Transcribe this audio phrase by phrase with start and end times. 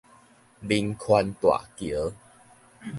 [0.61, 2.13] 民權大橋